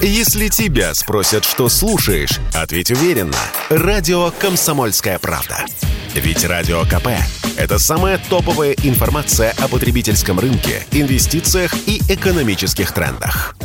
[0.00, 3.34] Если тебя спросят, что слушаешь, ответь уверенно.
[3.68, 5.66] Радио «Комсомольская правда».
[6.14, 7.08] Ведь Радио КП–
[7.58, 13.56] это самая топовая информация о потребительском рынке, инвестициях и экономических трендах.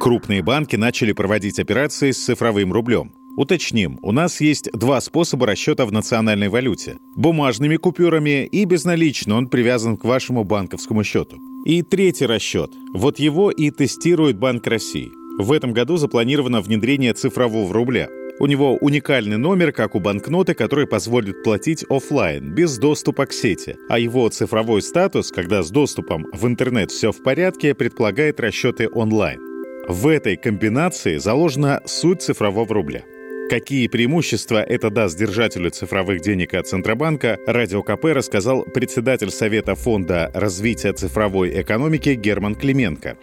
[0.00, 3.12] Крупные банки начали проводить операции с цифровым рублем.
[3.36, 6.96] Уточним, у нас есть два способа расчета в национальной валюте.
[7.14, 11.36] Бумажными купюрами и безналично он привязан к вашему банковскому счету.
[11.68, 12.70] И третий расчет.
[12.94, 15.12] Вот его и тестирует Банк России.
[15.38, 18.08] В этом году запланировано внедрение цифрового рубля.
[18.40, 23.76] У него уникальный номер, как у банкноты, который позволит платить офлайн, без доступа к сети.
[23.90, 29.38] А его цифровой статус, когда с доступом в интернет все в порядке, предполагает расчеты онлайн.
[29.86, 33.04] В этой комбинации заложена суть цифрового рубля.
[33.48, 40.30] Какие преимущества это даст держателю цифровых денег от Центробанка, Радио КП рассказал председатель Совета фонда
[40.34, 43.16] развития цифровой экономики Герман Клименко.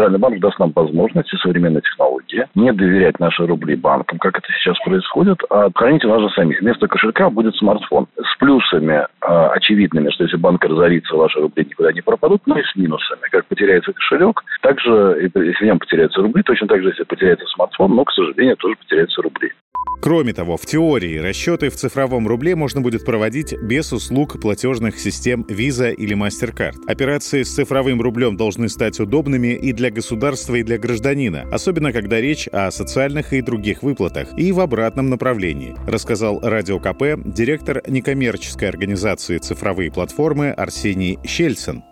[0.00, 4.78] Центральный банк даст нам возможности современной технологии не доверять наши рубли банкам, как это сейчас
[4.82, 6.62] происходит, а хранить у нас же самих.
[6.62, 11.92] Вместо кошелька будет смартфон с плюсами э, очевидными, что если банк разорится, ваши рубли никуда
[11.92, 13.20] не пропадут, но и с минусами.
[13.30, 17.94] Как потеряется кошелек, также, если в нем потеряются рубли, точно так же, если потеряется смартфон,
[17.94, 19.52] но, к сожалению, тоже потеряются рубли.
[20.00, 25.44] Кроме того, в теории расчеты в цифровом рубле можно будет проводить без услуг платежных систем
[25.48, 26.86] Visa или MasterCard.
[26.86, 32.20] Операции с цифровым рублем должны стать удобными и для государства, и для гражданина, особенно когда
[32.20, 38.70] речь о социальных и других выплатах, и в обратном направлении, рассказал Радио КП директор некоммерческой
[38.70, 41.82] организации «Цифровые платформы» Арсений Щельцин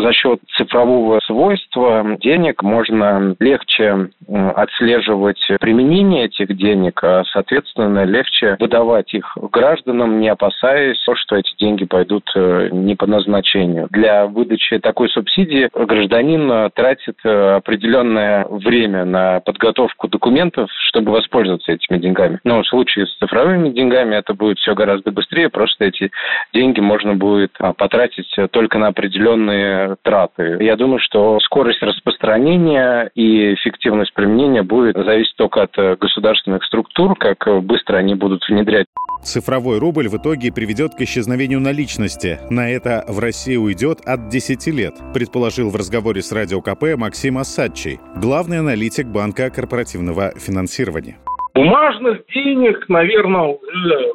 [0.00, 9.12] за счет цифрового свойства денег можно легче отслеживать применение этих денег, а, соответственно, легче выдавать
[9.14, 13.88] их гражданам, не опасаясь, что эти деньги пойдут э, не по назначению.
[13.90, 21.72] Для выдачи такой субсидии гражданин э, тратит э, определенное время на подготовку документов, чтобы воспользоваться
[21.72, 22.40] этими деньгами.
[22.44, 26.10] Но в случае с цифровыми деньгами это будет все гораздо быстрее, просто эти
[26.52, 30.58] деньги можно будет а, потратить только на определенные траты.
[30.60, 37.16] Я думаю, что скорость распространения и эффективность применения будет зависеть только от э, государственных структур,
[37.16, 38.86] как быстро они будут внедрять.
[39.22, 42.38] Цифровой рубль в итоге приведет к исчезновению наличности.
[42.50, 47.38] На это в России уйдет от 10 лет, предположил в разговоре с Радио КП Максим
[47.38, 51.16] Асадчий, главный аналитик Банка корпоративного финансирования.
[51.56, 53.56] Бумажных денег, наверное,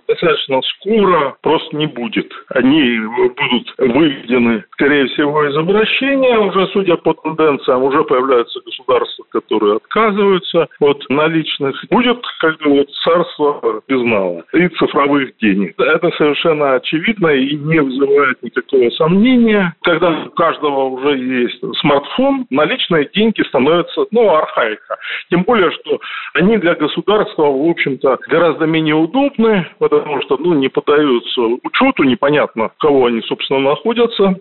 [0.07, 2.31] достаточно скоро просто не будет.
[2.50, 3.00] Они
[3.35, 6.38] будут выведены, скорее всего, из обращения.
[6.38, 11.84] Уже, судя по тенденциям, уже появляются государства, которые отказываются от наличных.
[11.90, 15.73] Будет как бы вот царство безнала и цифровых денег.
[15.79, 19.73] Это совершенно очевидно и не вызывает никакого сомнения.
[19.81, 24.97] Когда у каждого уже есть смартфон, наличные деньги становятся, ну, архаика.
[25.31, 26.00] Тем более, что
[26.35, 32.03] они для государства государства, в общем-то, гораздо менее удобны, потому что ну, не поддаются учету,
[32.03, 34.36] непонятно, кого они, собственно, находятся.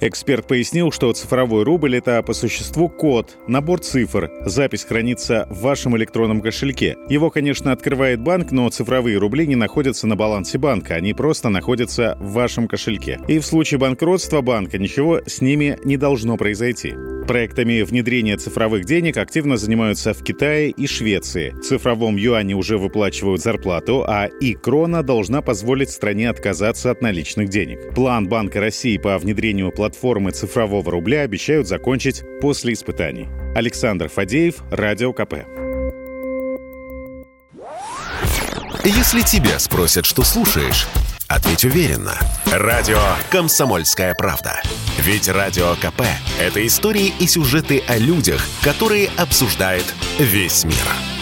[0.00, 4.30] Эксперт пояснил, что цифровой рубль— это по существу код, набор цифр.
[4.44, 6.96] Запись хранится в вашем электронном кошельке.
[7.08, 12.18] Его, конечно, открывает банк, но цифровые рубли не находятся на балансе банка, они просто находятся
[12.20, 13.18] в вашем кошельке.
[13.26, 16.94] И в случае банкротства банка ничего с ними не должно произойти.
[17.26, 21.50] Проектами внедрения цифровых денег активно занимаются в Китае и Швеции.
[21.50, 27.48] В цифровом юане уже выплачивают зарплату, а и крона должна позволить стране отказаться от наличных
[27.48, 27.92] денег.
[27.96, 33.28] План Банка России по внедрению платформы цифрового рубля обещают закончить после испытаний.
[33.54, 35.34] Александр Фадеев, Радио КП.
[38.82, 40.88] Если тебя спросят, что слушаешь,
[41.28, 42.14] ответь уверенно.
[42.46, 42.98] Радио
[43.30, 44.60] «Комсомольская правда».
[44.98, 46.02] Ведь Радио КП–
[46.40, 49.84] это истории и сюжеты о людях, которые обсуждает
[50.18, 51.15] весь мир.